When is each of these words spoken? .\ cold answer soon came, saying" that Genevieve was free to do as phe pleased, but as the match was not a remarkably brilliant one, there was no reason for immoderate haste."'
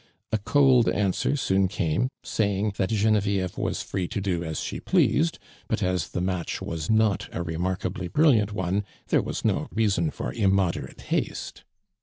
.\ 0.27 0.37
cold 0.45 0.89
answer 0.89 1.35
soon 1.35 1.67
came, 1.67 2.07
saying" 2.23 2.73
that 2.77 2.89
Genevieve 2.89 3.55
was 3.55 3.83
free 3.83 4.07
to 4.07 4.19
do 4.19 4.43
as 4.43 4.63
phe 4.63 4.79
pleased, 4.83 5.37
but 5.67 5.83
as 5.83 6.09
the 6.09 6.19
match 6.21 6.59
was 6.59 6.89
not 6.89 7.29
a 7.31 7.43
remarkably 7.43 8.07
brilliant 8.07 8.51
one, 8.51 8.83
there 9.09 9.21
was 9.21 9.45
no 9.45 9.67
reason 9.71 10.09
for 10.09 10.33
immoderate 10.33 11.01
haste."' 11.01 11.63